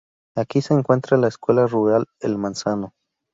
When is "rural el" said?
1.67-2.39